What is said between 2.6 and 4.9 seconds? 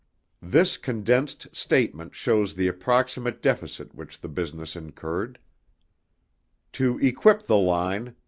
approximate deficit which the business